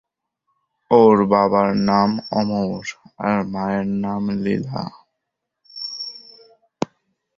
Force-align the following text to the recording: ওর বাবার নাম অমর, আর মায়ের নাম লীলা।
ওর 0.91 1.17
বাবার 1.31 1.69
নাম 1.89 2.11
অমর, 2.31 2.83
আর 3.19 3.37
মায়ের 3.43 3.87
নাম 4.03 4.23
লীলা। 4.43 4.81